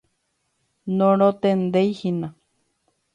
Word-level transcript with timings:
Norontendeihína. 1.01 2.27